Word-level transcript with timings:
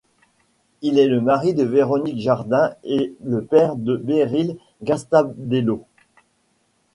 Il 0.81 0.97
est 0.97 1.05
le 1.07 1.21
mari 1.21 1.53
de 1.53 1.63
Véronique 1.63 2.17
Jardin 2.19 2.73
et 2.83 3.13
le 3.23 3.43
père 3.45 3.75
de 3.75 3.95
Béryl 3.95 4.57
Gastaldello. 4.81 5.85